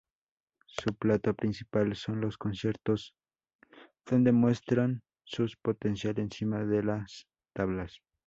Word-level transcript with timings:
Su 0.65 0.95
plato 0.95 1.35
principal 1.35 1.95
son 1.95 2.21
los 2.21 2.35
conciertos, 2.35 3.13
donde 4.03 4.31
muestran 4.31 5.03
su 5.25 5.45
potencial 5.61 6.17
encima 6.17 6.65
de 6.65 6.81
las 6.81 7.27
tablas. 7.53 8.01